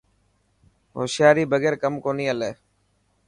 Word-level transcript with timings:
هوشيري 0.97 1.43
بگير 1.51 1.73
ڪم 1.83 1.93
ڪونهي 2.03 2.25
هلي. 2.31 2.51